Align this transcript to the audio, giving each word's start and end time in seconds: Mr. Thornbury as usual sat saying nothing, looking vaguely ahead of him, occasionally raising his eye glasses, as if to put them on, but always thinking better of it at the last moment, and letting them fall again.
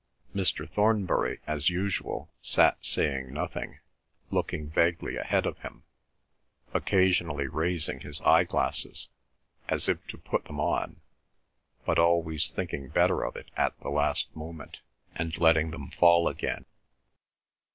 Mr. 0.33 0.67
Thornbury 0.67 1.41
as 1.45 1.69
usual 1.69 2.27
sat 2.41 2.83
saying 2.83 3.31
nothing, 3.31 3.77
looking 4.31 4.67
vaguely 4.67 5.15
ahead 5.15 5.45
of 5.45 5.59
him, 5.59 5.83
occasionally 6.73 7.45
raising 7.47 7.99
his 7.99 8.19
eye 8.21 8.43
glasses, 8.43 9.09
as 9.69 9.87
if 9.87 9.99
to 10.07 10.17
put 10.17 10.45
them 10.45 10.59
on, 10.59 11.01
but 11.85 11.99
always 11.99 12.49
thinking 12.49 12.87
better 12.89 13.21
of 13.21 13.35
it 13.35 13.51
at 13.55 13.79
the 13.81 13.89
last 13.89 14.35
moment, 14.35 14.79
and 15.13 15.37
letting 15.37 15.69
them 15.69 15.91
fall 15.91 16.27
again. 16.27 16.65